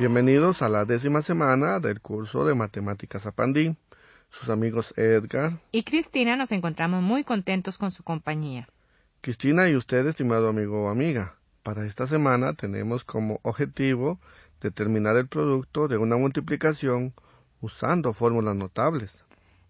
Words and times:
Bienvenidos 0.00 0.62
a 0.62 0.70
la 0.70 0.86
décima 0.86 1.20
semana 1.20 1.78
del 1.78 2.00
curso 2.00 2.46
de 2.46 2.54
Matemáticas 2.54 3.26
Apandí. 3.26 3.76
Sus 4.30 4.48
amigos 4.48 4.94
Edgar 4.96 5.60
y 5.72 5.82
Cristina 5.82 6.36
nos 6.36 6.52
encontramos 6.52 7.02
muy 7.02 7.22
contentos 7.22 7.76
con 7.76 7.90
su 7.90 8.02
compañía. 8.02 8.66
Cristina 9.20 9.68
y 9.68 9.76
usted, 9.76 10.06
estimado 10.06 10.48
amigo 10.48 10.84
o 10.84 10.88
amiga, 10.88 11.34
para 11.62 11.84
esta 11.84 12.06
semana 12.06 12.54
tenemos 12.54 13.04
como 13.04 13.40
objetivo 13.42 14.18
determinar 14.62 15.18
el 15.18 15.28
producto 15.28 15.86
de 15.86 15.98
una 15.98 16.16
multiplicación 16.16 17.12
usando 17.60 18.14
fórmulas 18.14 18.56
notables. 18.56 19.22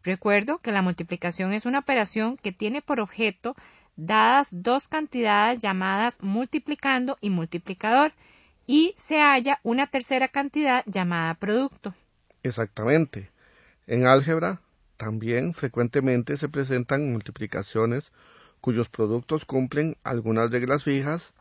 Recuerdo 0.05 0.59
que 0.59 0.71
la 0.71 0.83
multiplicación 0.83 1.55
es 1.55 1.67
una 1.67 1.81
operación 1.81 2.37
que 2.37 2.53
tiene 2.53 2.83
por 2.83 3.01
objeto 3.01 3.57
dadas 3.97 4.51
dos 4.53 4.87
cantidades 4.87 5.61
llamadas 5.61 6.23
multiplicando 6.23 7.17
y 7.21 7.31
multiplicador 7.31 8.13
y 8.67 8.95
se 8.97 9.21
halla 9.21 9.61
una 9.63 9.87
tercera 9.87 10.29
cantidad 10.29 10.85
llamada 10.87 11.35
producto. 11.35 11.95
Exactamente. 12.43 13.31
En 13.87 14.07
álgebra 14.07 14.61
también 14.97 15.55
frecuentemente 15.55 16.37
se 16.37 16.49
presentan 16.49 17.13
multiplicaciones 17.13 18.13
cuyos 18.61 18.89
productos 18.89 19.45
cumplen 19.45 19.97
algunas 20.05 20.51
reglas 20.51 20.85
fijas, 20.85 21.33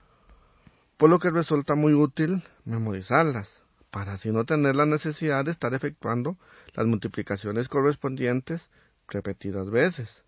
por 0.97 1.09
lo 1.09 1.19
que 1.19 1.31
resulta 1.31 1.75
muy 1.75 1.93
útil 1.93 2.43
memorizarlas, 2.65 3.61
para 3.91 4.13
así 4.13 4.31
no 4.31 4.45
tener 4.45 4.75
la 4.75 4.85
necesidad 4.85 5.45
de 5.45 5.51
estar 5.51 5.73
efectuando 5.73 6.37
las 6.73 6.85
multiplicaciones 6.85 7.67
correspondientes 7.67 8.69
repetidas 9.07 9.69
veces. 9.69 10.23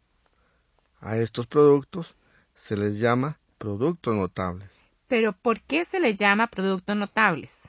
A 0.99 1.17
estos 1.17 1.47
productos 1.47 2.15
se 2.55 2.77
les 2.77 2.99
llama 2.99 3.39
productos 3.57 4.15
notables. 4.15 4.80
Pero 5.11 5.33
¿por 5.33 5.59
qué 5.59 5.83
se 5.83 5.99
les 5.99 6.17
llama 6.17 6.47
productos 6.47 6.95
notables? 6.95 7.67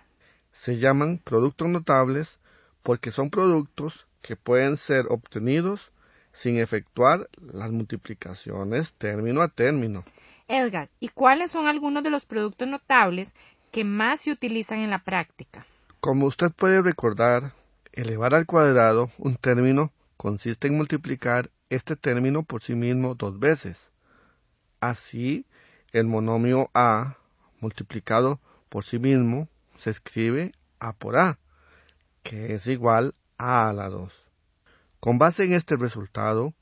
Se 0.53 0.77
llaman 0.77 1.19
productos 1.19 1.67
notables 1.67 2.39
porque 2.85 3.11
son 3.11 3.31
productos 3.31 4.07
que 4.21 4.37
pueden 4.37 4.77
ser 4.77 5.07
obtenidos 5.09 5.91
sin 6.31 6.61
efectuar 6.61 7.29
las 7.41 7.73
multiplicaciones 7.73 8.93
término 8.93 9.43
a 9.43 9.49
término. 9.49 10.05
Edgar, 10.47 10.89
¿y 11.01 11.09
cuáles 11.09 11.51
son 11.51 11.67
algunos 11.67 12.05
de 12.05 12.11
los 12.11 12.27
productos 12.27 12.69
notables 12.69 13.35
que 13.73 13.83
más 13.83 14.21
se 14.21 14.31
utilizan 14.31 14.79
en 14.79 14.91
la 14.91 15.03
práctica? 15.03 15.67
Como 15.99 16.27
usted 16.27 16.53
puede 16.53 16.81
recordar, 16.81 17.55
elevar 17.93 18.37
al 18.37 18.47
cuadrado 18.47 19.11
un 19.19 19.35
término 19.35 19.91
consiste 20.17 20.69
en 20.69 20.77
multiplicar 20.77 21.51
este 21.71 21.97
término 21.97 22.45
por 22.45 22.63
sí 22.63 22.77
mismo 22.77 23.17
dos 23.17 23.41
veces. 23.41 23.91
Así, 24.79 25.45
el 25.93 26.07
monomio 26.07 26.71
a 26.73 27.17
multiplicado 27.63 28.41
por 28.69 28.85
sí 28.85 28.99
mismo 28.99 29.49
se 29.77 29.91
escribe 29.91 30.53
A 30.79 30.93
por 30.93 31.17
A, 31.17 31.39
que 32.23 32.55
es 32.55 32.67
igual 32.67 33.15
a 33.39 33.69
a 33.69 33.73
la 33.73 33.89
2. 33.89 34.27
Con 35.01 35.19
base 35.19 35.45
en 35.45 35.55
este 35.55 35.77
resultado, 35.77 36.55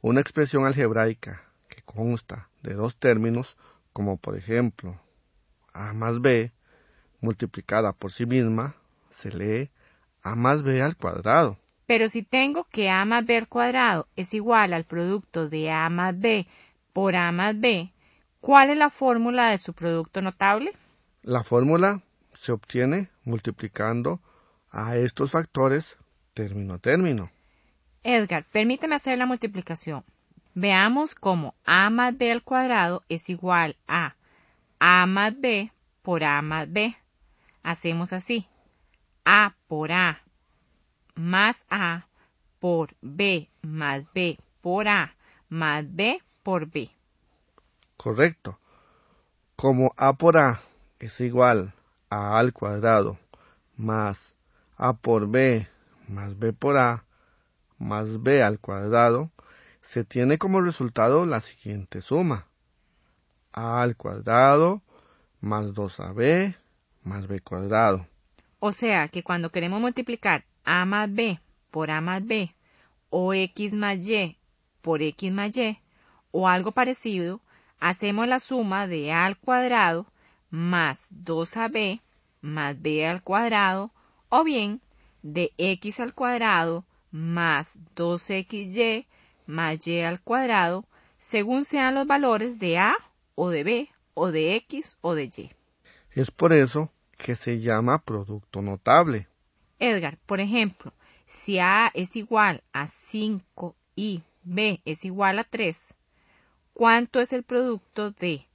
una 0.00 0.20
expresión 0.20 0.64
algebraica 0.64 1.44
que 1.68 1.82
consta 1.82 2.48
de 2.62 2.74
dos 2.74 2.96
términos, 2.96 3.56
como 3.92 4.16
por 4.16 4.36
ejemplo 4.36 5.00
A 5.72 5.92
más 5.92 6.20
B, 6.20 6.52
multiplicada 7.20 7.92
por 7.92 8.10
sí 8.12 8.26
misma, 8.26 8.74
se 9.10 9.30
lee 9.30 9.70
A 10.22 10.34
más 10.34 10.62
B 10.62 10.82
al 10.82 10.96
cuadrado. 10.96 11.58
Pero 11.86 12.08
si 12.08 12.22
tengo 12.22 12.64
que 12.64 12.90
A 12.90 13.04
más 13.04 13.24
B 13.26 13.36
al 13.36 13.48
cuadrado 13.48 14.08
es 14.16 14.34
igual 14.34 14.72
al 14.72 14.84
producto 14.84 15.48
de 15.48 15.70
A 15.70 15.88
más 15.88 16.18
B 16.18 16.46
por 16.92 17.16
A 17.16 17.30
más 17.32 17.58
B, 17.58 17.93
¿Cuál 18.44 18.68
es 18.68 18.76
la 18.76 18.90
fórmula 18.90 19.48
de 19.48 19.56
su 19.56 19.72
producto 19.72 20.20
notable? 20.20 20.74
La 21.22 21.44
fórmula 21.44 22.02
se 22.34 22.52
obtiene 22.52 23.08
multiplicando 23.24 24.20
a 24.70 24.98
estos 24.98 25.30
factores 25.30 25.96
término 26.34 26.74
a 26.74 26.78
término. 26.78 27.30
Edgar, 28.02 28.44
permíteme 28.52 28.96
hacer 28.96 29.16
la 29.16 29.24
multiplicación. 29.24 30.04
Veamos 30.52 31.14
cómo 31.14 31.54
a 31.64 31.88
más 31.88 32.18
b 32.18 32.30
al 32.30 32.42
cuadrado 32.42 33.02
es 33.08 33.30
igual 33.30 33.78
a 33.88 34.14
a 34.78 35.06
más 35.06 35.40
b 35.40 35.72
por 36.02 36.22
a 36.22 36.42
más 36.42 36.70
b. 36.70 36.94
Hacemos 37.62 38.12
así. 38.12 38.46
a 39.24 39.54
por 39.68 39.90
a 39.90 40.20
más 41.14 41.64
a 41.70 42.08
por 42.58 42.94
b 43.00 43.48
más 43.62 44.04
b 44.12 44.38
por 44.60 44.86
a 44.86 45.16
más 45.48 45.86
b 45.88 46.20
por 46.42 46.66
b. 46.66 46.90
Correcto. 48.04 48.58
Como 49.56 49.94
a 49.96 50.12
por 50.12 50.36
a 50.36 50.60
es 50.98 51.22
igual 51.22 51.72
a 52.10 52.38
al 52.38 52.52
cuadrado 52.52 53.18
más 53.78 54.34
a 54.76 54.92
por 54.92 55.26
b 55.26 55.66
más 56.06 56.38
b 56.38 56.52
por 56.52 56.76
a 56.76 57.06
más 57.78 58.22
b 58.22 58.42
al 58.42 58.58
cuadrado, 58.60 59.30
se 59.80 60.04
tiene 60.04 60.36
como 60.36 60.60
resultado 60.60 61.24
la 61.24 61.40
siguiente 61.40 62.02
suma. 62.02 62.46
a 63.54 63.80
al 63.80 63.96
cuadrado 63.96 64.82
más 65.40 65.72
2ab 65.72 66.54
más 67.04 67.26
b 67.26 67.40
cuadrado. 67.40 68.06
O 68.60 68.72
sea 68.72 69.08
que 69.08 69.22
cuando 69.22 69.48
queremos 69.48 69.80
multiplicar 69.80 70.44
a 70.66 70.84
más 70.84 71.10
b 71.10 71.40
por 71.70 71.90
a 71.90 72.02
más 72.02 72.22
b 72.26 72.54
o 73.08 73.32
x 73.32 73.72
más 73.72 74.06
y 74.06 74.36
por 74.82 75.00
x 75.00 75.32
más 75.32 75.56
y 75.56 75.78
o 76.32 76.46
algo 76.46 76.72
parecido, 76.72 77.40
hacemos 77.80 78.28
la 78.28 78.38
suma 78.38 78.86
de 78.86 79.12
a 79.12 79.24
al 79.26 79.36
cuadrado 79.36 80.06
más 80.50 81.12
2ab 81.12 82.00
más 82.40 82.80
b 82.80 83.06
al 83.06 83.22
cuadrado 83.22 83.90
o 84.28 84.44
bien 84.44 84.80
de 85.22 85.52
x 85.58 86.00
al 86.00 86.14
cuadrado 86.14 86.84
más 87.10 87.78
2xy 87.96 89.06
más 89.46 89.86
y 89.86 90.00
al 90.00 90.20
cuadrado 90.20 90.84
según 91.18 91.64
sean 91.64 91.94
los 91.94 92.06
valores 92.06 92.58
de 92.58 92.78
a 92.78 92.94
o 93.34 93.50
de 93.50 93.64
b 93.64 93.88
o 94.14 94.30
de 94.30 94.56
x 94.56 94.96
o 95.00 95.14
de 95.14 95.24
y. 95.24 95.50
Es 96.12 96.30
por 96.30 96.52
eso 96.52 96.90
que 97.16 97.34
se 97.34 97.60
llama 97.60 98.04
producto 98.04 98.62
notable. 98.62 99.26
Edgar, 99.78 100.18
por 100.26 100.40
ejemplo, 100.40 100.92
si 101.26 101.58
a 101.58 101.90
es 101.94 102.16
igual 102.16 102.62
a 102.72 102.86
5 102.86 103.74
y 103.96 104.22
b 104.42 104.80
es 104.84 105.04
igual 105.04 105.38
a 105.38 105.44
3, 105.44 105.94
¿Cuánto 106.74 107.20
es 107.20 107.32
el 107.32 107.44
producto 107.44 108.10
de 108.10 108.48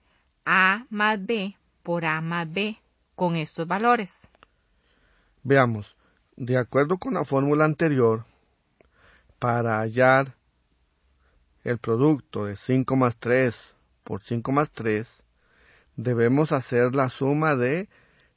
A 0.46 0.86
más 0.90 1.26
B 1.26 1.56
por 1.84 2.04
A 2.04 2.20
más 2.20 2.52
B 2.52 2.78
con 3.16 3.38
estos 3.38 3.66
valores? 3.66 4.30
Veamos, 5.42 5.96
de 6.36 6.58
acuerdo 6.58 6.98
con 6.98 7.14
la 7.14 7.24
fórmula 7.24 7.64
anterior, 7.64 8.26
para 9.40 9.80
hallar 9.80 10.36
el 11.64 11.78
producto 11.78 12.44
de 12.44 12.58
5 12.58 12.98
más 12.98 13.16
3 13.16 13.74
por 14.04 14.20
5 14.20 14.52
más 14.52 14.70
3, 14.72 15.24
debemos 15.96 16.52
hacer 16.52 16.94
la 16.96 17.08
suma 17.08 17.56
de 17.56 17.88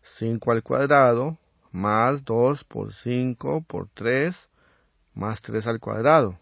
5 0.04 0.52
al 0.52 0.62
cuadrado 0.62 1.38
más 1.72 2.24
2 2.24 2.62
por 2.62 2.94
5 2.94 3.62
por 3.62 3.88
3 3.94 4.48
más 5.14 5.42
3 5.42 5.66
al 5.66 5.80
cuadrado. 5.80 6.38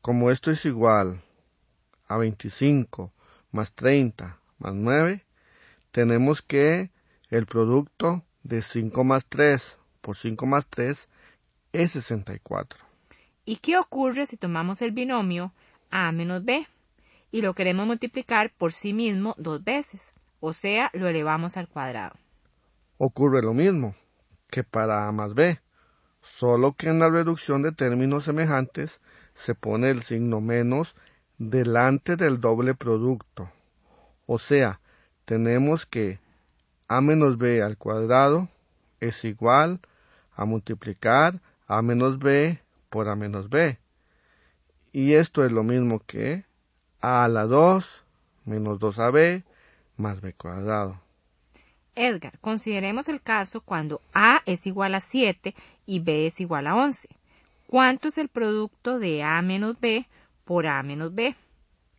Como 0.00 0.30
esto 0.30 0.52
es 0.52 0.64
igual 0.64 1.20
a 2.10 2.18
25 2.18 3.12
más 3.52 3.72
30 3.72 4.36
más 4.58 4.74
9, 4.74 5.24
tenemos 5.92 6.42
que 6.42 6.90
el 7.30 7.46
producto 7.46 8.24
de 8.42 8.62
5 8.62 9.04
más 9.04 9.24
3 9.26 9.78
por 10.00 10.16
5 10.16 10.44
más 10.44 10.66
3 10.66 11.08
es 11.72 11.92
64. 11.92 12.84
¿Y 13.44 13.56
qué 13.56 13.78
ocurre 13.78 14.26
si 14.26 14.36
tomamos 14.36 14.82
el 14.82 14.90
binomio 14.90 15.52
a 15.90 16.10
menos 16.10 16.44
b 16.44 16.66
y 17.30 17.42
lo 17.42 17.54
queremos 17.54 17.86
multiplicar 17.86 18.52
por 18.58 18.72
sí 18.72 18.92
mismo 18.92 19.36
dos 19.38 19.62
veces? 19.62 20.12
O 20.40 20.52
sea, 20.52 20.90
lo 20.92 21.06
elevamos 21.06 21.56
al 21.56 21.68
cuadrado. 21.68 22.16
Ocurre 22.98 23.40
lo 23.40 23.54
mismo 23.54 23.94
que 24.50 24.64
para 24.64 25.06
a 25.06 25.12
más 25.12 25.34
b, 25.34 25.60
solo 26.20 26.72
que 26.72 26.88
en 26.88 26.98
la 26.98 27.08
reducción 27.08 27.62
de 27.62 27.70
términos 27.70 28.24
semejantes 28.24 29.00
se 29.36 29.54
pone 29.54 29.90
el 29.90 30.02
signo 30.02 30.40
menos 30.40 30.96
delante 31.40 32.16
del 32.16 32.38
doble 32.38 32.74
producto. 32.74 33.50
O 34.26 34.38
sea, 34.38 34.78
tenemos 35.24 35.86
que 35.86 36.20
a 36.86 37.00
menos 37.00 37.38
b 37.38 37.62
al 37.62 37.78
cuadrado 37.78 38.48
es 39.00 39.24
igual 39.24 39.80
a 40.36 40.44
multiplicar 40.44 41.40
a 41.66 41.80
menos 41.80 42.18
b 42.18 42.60
por 42.90 43.08
a 43.08 43.16
menos 43.16 43.48
b. 43.48 43.78
Y 44.92 45.14
esto 45.14 45.42
es 45.42 45.50
lo 45.50 45.62
mismo 45.62 46.00
que 46.00 46.44
a 47.00 47.24
a 47.24 47.28
la 47.28 47.46
2 47.46 48.04
menos 48.44 48.78
2ab 48.78 49.42
más 49.96 50.20
b 50.20 50.34
cuadrado. 50.34 51.00
Edgar, 51.94 52.38
consideremos 52.40 53.08
el 53.08 53.22
caso 53.22 53.62
cuando 53.62 54.02
a 54.12 54.42
es 54.44 54.66
igual 54.66 54.94
a 54.94 55.00
7 55.00 55.54
y 55.86 56.00
b 56.00 56.26
es 56.26 56.38
igual 56.40 56.66
a 56.66 56.74
11. 56.74 57.08
¿Cuánto 57.66 58.08
es 58.08 58.18
el 58.18 58.28
producto 58.28 58.98
de 58.98 59.22
a 59.22 59.40
menos 59.40 59.80
b 59.80 60.04
por 60.50 60.66
a 60.66 60.82
menos 60.82 61.14
b? 61.14 61.36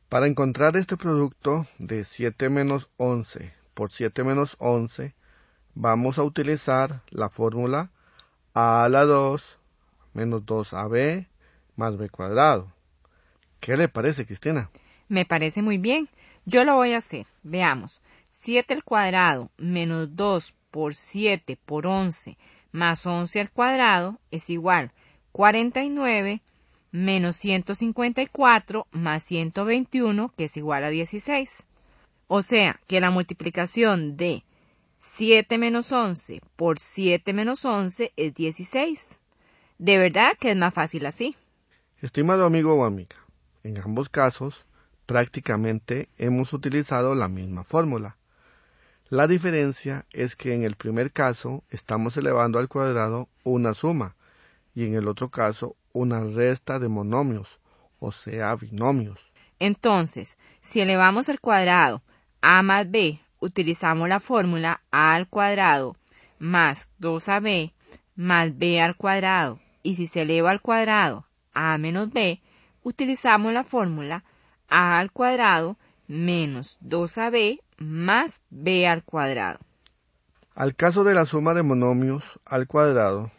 Para 0.09 0.27
encontrar 0.27 0.75
este 0.75 0.97
producto 0.97 1.65
de 1.79 2.03
7 2.03 2.49
menos 2.49 2.89
11 2.97 3.53
por 3.73 3.91
7 3.91 4.25
menos 4.25 4.57
11, 4.59 5.15
vamos 5.73 6.19
a 6.19 6.23
utilizar 6.23 7.01
la 7.11 7.29
fórmula 7.29 7.91
a 8.53 8.83
a 8.83 8.89
la 8.89 9.05
2 9.05 9.57
menos 10.11 10.41
2ab 10.41 11.27
más 11.77 11.97
b 11.97 12.09
cuadrado. 12.09 12.67
¿Qué 13.61 13.77
le 13.77 13.87
parece, 13.87 14.25
Cristina? 14.25 14.69
Me 15.07 15.25
parece 15.25 15.61
muy 15.61 15.77
bien. 15.77 16.09
Yo 16.45 16.65
lo 16.65 16.75
voy 16.75 16.91
a 16.91 16.97
hacer. 16.97 17.27
Veamos. 17.43 18.01
7 18.31 18.73
al 18.73 18.83
cuadrado 18.83 19.49
menos 19.55 20.13
2 20.17 20.53
por 20.71 20.93
7 20.93 21.57
por 21.65 21.87
11 21.87 22.37
más 22.73 23.05
11 23.05 23.39
al 23.39 23.49
cuadrado 23.49 24.19
es 24.29 24.49
igual 24.49 24.91
49 25.31 26.41
menos 26.91 27.37
154 27.37 28.87
más 28.91 29.23
121 29.23 30.33
que 30.35 30.45
es 30.45 30.57
igual 30.57 30.83
a 30.83 30.89
16. 30.89 31.65
O 32.27 32.41
sea 32.41 32.79
que 32.87 32.99
la 32.99 33.09
multiplicación 33.09 34.17
de 34.17 34.43
7 34.99 35.57
menos 35.57 35.91
11 35.91 36.41
por 36.55 36.79
7 36.79 37.33
menos 37.33 37.65
11 37.65 38.13
es 38.15 38.33
16. 38.33 39.19
De 39.79 39.97
verdad 39.97 40.37
que 40.39 40.51
es 40.51 40.57
más 40.57 40.73
fácil 40.73 41.05
así. 41.05 41.35
Estimado 42.01 42.45
amigo 42.45 42.73
o 42.75 42.85
amiga, 42.85 43.15
en 43.63 43.77
ambos 43.79 44.09
casos 44.09 44.65
prácticamente 45.05 46.09
hemos 46.17 46.53
utilizado 46.53 47.15
la 47.15 47.27
misma 47.27 47.63
fórmula. 47.63 48.17
La 49.09 49.27
diferencia 49.27 50.05
es 50.11 50.35
que 50.35 50.53
en 50.53 50.63
el 50.63 50.75
primer 50.75 51.11
caso 51.11 51.63
estamos 51.69 52.15
elevando 52.15 52.59
al 52.59 52.69
cuadrado 52.69 53.27
una 53.43 53.73
suma 53.73 54.15
y 54.73 54.85
en 54.85 54.95
el 54.95 55.07
otro 55.07 55.29
caso 55.29 55.75
una 55.93 56.23
resta 56.23 56.79
de 56.79 56.87
monomios, 56.87 57.59
o 57.99 58.11
sea, 58.11 58.55
binomios. 58.55 59.19
Entonces, 59.59 60.37
si 60.61 60.81
elevamos 60.81 61.29
al 61.29 61.39
cuadrado 61.39 62.01
a 62.41 62.63
más 62.63 62.89
b, 62.89 63.19
utilizamos 63.39 64.09
la 64.09 64.19
fórmula 64.19 64.81
a 64.91 65.13
al 65.13 65.27
cuadrado 65.27 65.95
más 66.39 66.91
2ab 66.99 67.71
más 68.15 68.57
b 68.57 68.81
al 68.81 68.95
cuadrado. 68.95 69.59
Y 69.83 69.95
si 69.95 70.07
se 70.07 70.21
eleva 70.21 70.51
al 70.51 70.61
cuadrado 70.61 71.25
a 71.53 71.77
menos 71.77 72.11
b, 72.11 72.41
utilizamos 72.83 73.53
la 73.53 73.63
fórmula 73.63 74.23
a 74.67 74.99
al 74.99 75.11
cuadrado 75.11 75.77
menos 76.07 76.79
2ab 76.83 77.59
más 77.77 78.41
b 78.49 78.87
al 78.87 79.03
cuadrado. 79.03 79.59
Al 80.55 80.75
caso 80.75 81.03
de 81.03 81.13
la 81.13 81.25
suma 81.25 81.53
de 81.53 81.63
monomios 81.63 82.39
al 82.45 82.67
cuadrado, 82.67 83.31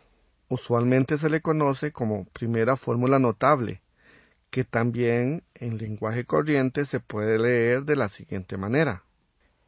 usualmente 0.53 1.17
se 1.17 1.31
le 1.31 1.41
conoce 1.41 1.93
como 1.93 2.27
primera 2.27 2.77
fórmula 2.77 3.19
notable, 3.19 3.81
que 4.51 4.65
también 4.65 5.43
en 5.55 5.79
lenguaje 5.79 6.27
corriente 6.27 6.85
se 6.85 7.01
puede 7.01 7.39
leer 7.39 7.85
de 7.85 7.97
la 7.97 8.11
siguiente 8.11 8.59
manera. 8.59 9.03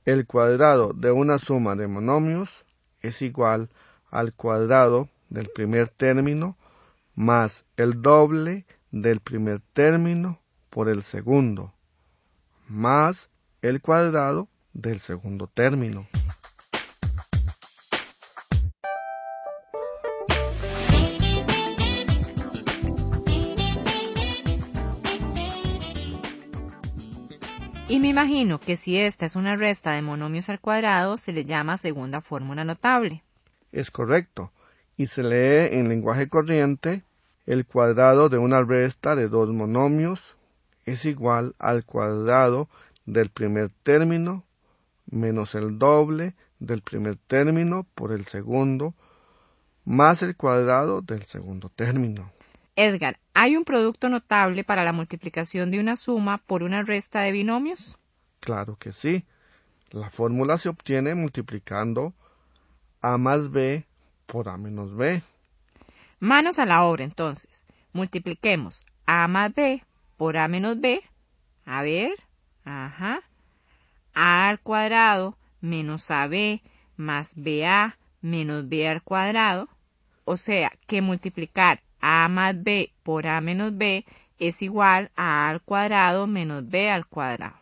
El 0.05 0.27
cuadrado 0.27 0.93
de 0.93 1.11
una 1.11 1.39
suma 1.39 1.75
de 1.75 1.87
monomios 1.87 2.51
es 3.01 3.23
igual 3.23 3.71
al 4.11 4.35
cuadrado 4.35 5.09
del 5.31 5.49
primer 5.49 5.89
término 5.89 6.59
más 7.15 7.65
el 7.79 8.03
doble 8.03 8.67
del 8.91 9.21
primer 9.21 9.61
término 9.61 10.39
por 10.69 10.91
el 10.91 11.03
segundo, 11.03 11.73
más 12.69 13.31
el 13.63 13.81
cuadrado 13.81 14.49
del 14.75 15.01
segundo 15.01 15.47
término. 15.47 16.07
Y 27.87 28.01
me 28.01 28.09
imagino 28.09 28.59
que 28.59 28.77
si 28.77 28.99
esta 28.99 29.27
es 29.27 29.37
una 29.37 29.57
resta 29.57 29.93
de 29.93 30.01
monomios 30.01 30.49
al 30.49 30.59
cuadrado, 30.59 31.19
se 31.19 31.33
le 31.33 31.45
llama 31.45 31.77
segunda 31.77 32.23
fórmula 32.23 32.65
notable. 32.65 33.23
Es 33.73 33.91
correcto, 33.91 34.53
y 34.97 35.07
se 35.07 35.23
lee 35.23 35.77
en 35.79 35.91
lenguaje 35.91 36.29
corriente 36.29 37.03
el 37.45 37.67
cuadrado 37.67 38.31
de 38.31 38.39
una 38.39 38.63
resta 38.63 39.15
de 39.15 39.29
dos 39.29 39.51
monomios 39.51 40.35
es 40.87 41.05
igual 41.05 41.55
al 41.59 41.85
cuadrado 41.85 42.71
del 43.05 43.29
primer 43.29 43.69
término 43.83 44.45
menos 45.11 45.55
el 45.55 45.79
doble 45.79 46.35
del 46.59 46.81
primer 46.81 47.17
término 47.27 47.87
por 47.95 48.13
el 48.13 48.25
segundo 48.27 48.95
más 49.85 50.23
el 50.23 50.37
cuadrado 50.37 51.03
del 51.03 51.25
segundo 51.25 51.69
término. 51.69 52.34
Edgar, 52.77 53.21
¿hay 53.35 53.57
un 53.57 53.65
producto 53.65 54.09
notable 54.09 54.65
para 54.65 54.83
la 54.83 54.93
multiplicación 54.93 55.71
de 55.71 55.79
una 55.79 55.95
suma 55.95 56.39
por 56.39 56.65
una 56.65 56.83
resta 56.83 57.21
de 57.21 57.31
binomios? 57.31 57.97
Claro 58.41 58.77
que 58.77 58.93
sí. 58.93 59.25
La 59.91 60.11
fórmula 60.11 60.59
se 60.59 60.69
obtiene 60.69 61.15
multiplicando 61.15 62.15
a 63.01 63.17
más 63.17 63.53
b 63.53 63.87
por 64.27 64.49
a 64.49 64.57
menos 64.57 64.97
b. 64.97 65.23
Manos 66.19 66.59
a 66.59 66.67
la 66.67 66.83
obra 66.83 67.05
entonces. 67.05 67.65
Multipliquemos 67.93 68.85
a 69.07 69.29
más 69.29 69.55
b 69.55 69.81
por 70.17 70.37
a 70.37 70.49
menos 70.49 70.81
b. 70.81 71.01
A 71.65 71.83
ver, 71.83 72.13
ajá. 72.65 73.21
a 74.15 74.49
al 74.49 74.59
cuadrado 74.61 75.39
menos 75.61 76.11
ab 76.11 76.33
más 76.97 77.35
ba 77.37 77.97
menos 78.21 78.69
b 78.69 78.89
al 78.89 79.01
cuadrado. 79.01 79.69
O 80.25 80.37
sea 80.37 80.73
que 80.89 81.03
multiplicar 81.03 81.84
a 82.07 82.29
más 82.29 82.63
b 82.63 82.93
por 83.03 83.27
a 83.27 83.41
menos 83.41 83.77
b 83.79 84.05
es 84.39 84.61
igual 84.61 85.11
a 85.17 85.47
a 85.47 85.49
al 85.49 85.63
cuadrado 85.63 86.27
menos 86.27 86.69
b 86.69 86.91
al 86.91 87.07
cuadrado. 87.07 87.57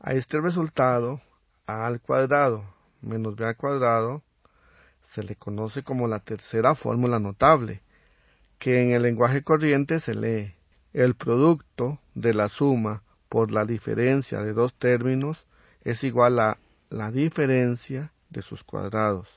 A 0.00 0.12
este 0.12 0.40
resultado, 0.40 1.22
a 1.66 1.86
al 1.86 2.00
cuadrado 2.00 2.64
menos 3.00 3.34
b 3.34 3.46
al 3.46 3.56
cuadrado, 3.56 4.22
se 5.00 5.22
le 5.22 5.36
conoce 5.36 5.82
como 5.82 6.06
la 6.06 6.18
tercera 6.18 6.74
fórmula 6.74 7.18
notable, 7.18 7.80
que 8.58 8.82
en 8.82 8.90
el 8.90 9.02
lenguaje 9.02 9.42
corriente 9.42 10.00
se 10.00 10.14
lee 10.14 10.54
el 10.92 11.14
producto 11.14 11.98
de 12.14 12.34
la 12.34 12.48
suma 12.48 13.02
por 13.28 13.52
la 13.52 13.64
diferencia 13.64 14.42
de 14.42 14.52
dos 14.52 14.74
términos 14.74 15.46
es 15.82 16.04
igual 16.04 16.40
a 16.40 16.58
la 16.90 17.10
diferencia 17.10 18.12
de 18.28 18.42
sus 18.42 18.64
cuadrados. 18.64 19.28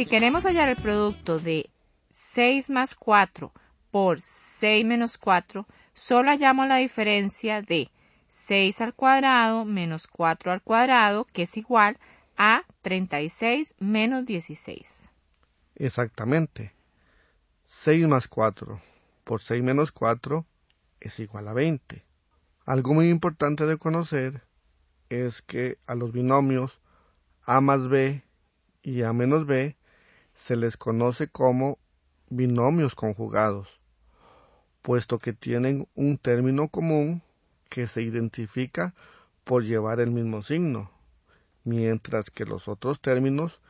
Si 0.00 0.06
queremos 0.06 0.44
hallar 0.46 0.70
el 0.70 0.76
producto 0.76 1.38
de 1.38 1.68
6 2.12 2.70
más 2.70 2.94
4 2.94 3.52
por 3.90 4.22
6 4.22 4.86
menos 4.86 5.18
4, 5.18 5.66
solo 5.92 6.30
hallamos 6.30 6.68
la 6.68 6.76
diferencia 6.76 7.60
de 7.60 7.90
6 8.30 8.80
al 8.80 8.94
cuadrado 8.94 9.66
menos 9.66 10.06
4 10.06 10.52
al 10.52 10.62
cuadrado, 10.62 11.26
que 11.26 11.42
es 11.42 11.54
igual 11.58 11.98
a 12.38 12.62
36 12.80 13.74
menos 13.78 14.24
16. 14.24 15.10
Exactamente. 15.74 16.72
6 17.66 18.08
más 18.08 18.26
4 18.26 18.80
por 19.24 19.42
6 19.42 19.62
menos 19.62 19.92
4 19.92 20.46
es 21.00 21.20
igual 21.20 21.46
a 21.46 21.52
20. 21.52 22.02
Algo 22.64 22.94
muy 22.94 23.10
importante 23.10 23.66
de 23.66 23.76
conocer 23.76 24.44
es 25.10 25.42
que 25.42 25.76
a 25.86 25.94
los 25.94 26.10
binomios 26.10 26.80
a 27.42 27.60
más 27.60 27.86
b 27.90 28.24
y 28.82 29.02
a 29.02 29.12
menos 29.12 29.44
b 29.44 29.76
se 30.40 30.56
les 30.56 30.78
conoce 30.78 31.28
como 31.28 31.78
binomios 32.30 32.94
conjugados, 32.94 33.78
puesto 34.80 35.18
que 35.18 35.34
tienen 35.34 35.86
un 35.94 36.16
término 36.16 36.68
común 36.68 37.22
que 37.68 37.86
se 37.86 38.00
identifica 38.00 38.94
por 39.44 39.64
llevar 39.64 40.00
el 40.00 40.10
mismo 40.10 40.40
signo, 40.40 40.90
mientras 41.64 42.30
que 42.30 42.46
los 42.46 42.68
otros 42.68 43.00
términos 43.02 43.60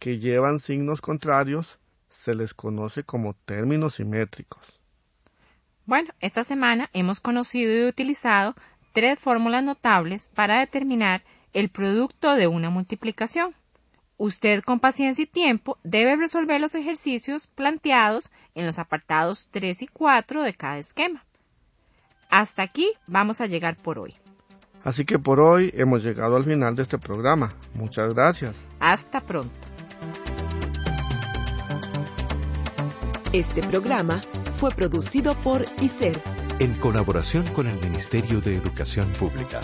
que 0.00 0.18
llevan 0.18 0.58
signos 0.58 1.00
contrarios 1.00 1.78
se 2.10 2.34
les 2.34 2.54
conoce 2.54 3.04
como 3.04 3.34
términos 3.34 3.94
simétricos. 3.94 4.80
Bueno, 5.86 6.12
esta 6.18 6.42
semana 6.42 6.90
hemos 6.92 7.20
conocido 7.20 7.72
y 7.72 7.88
utilizado 7.88 8.56
tres 8.92 9.20
fórmulas 9.20 9.62
notables 9.62 10.28
para 10.34 10.58
determinar 10.58 11.22
el 11.52 11.68
producto 11.68 12.34
de 12.34 12.48
una 12.48 12.68
multiplicación. 12.68 13.54
Usted 14.16 14.62
con 14.62 14.78
paciencia 14.78 15.24
y 15.24 15.26
tiempo 15.26 15.78
debe 15.82 16.16
resolver 16.16 16.60
los 16.60 16.74
ejercicios 16.74 17.48
planteados 17.48 18.30
en 18.54 18.64
los 18.66 18.78
apartados 18.78 19.48
3 19.50 19.82
y 19.82 19.86
4 19.88 20.42
de 20.42 20.54
cada 20.54 20.78
esquema. 20.78 21.24
Hasta 22.30 22.62
aquí 22.62 22.92
vamos 23.06 23.40
a 23.40 23.46
llegar 23.46 23.76
por 23.76 23.98
hoy. 23.98 24.14
Así 24.84 25.04
que 25.04 25.18
por 25.18 25.40
hoy 25.40 25.72
hemos 25.74 26.04
llegado 26.04 26.36
al 26.36 26.44
final 26.44 26.76
de 26.76 26.82
este 26.82 26.98
programa. 26.98 27.52
Muchas 27.74 28.12
gracias. 28.14 28.56
Hasta 28.80 29.20
pronto. 29.20 29.54
Este 33.32 33.62
programa 33.62 34.20
fue 34.54 34.70
producido 34.70 35.34
por 35.40 35.64
ICER 35.80 36.22
en 36.60 36.74
colaboración 36.74 37.46
con 37.48 37.66
el 37.66 37.80
Ministerio 37.80 38.40
de 38.40 38.56
Educación 38.56 39.08
Pública. 39.18 39.60